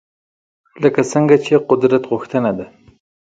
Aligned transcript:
لکه 0.83 1.01
څنګه 1.11 1.35
چې 1.45 1.53
قدرت 1.69 2.03
غوښتنه 2.11 2.51
ده 2.57 2.65